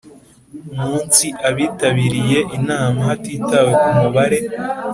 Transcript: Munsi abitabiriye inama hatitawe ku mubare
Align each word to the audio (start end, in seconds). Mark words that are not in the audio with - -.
Munsi 0.81 1.25
abitabiriye 1.49 2.39
inama 2.57 2.99
hatitawe 3.09 3.71
ku 3.83 3.89
mubare 3.99 4.39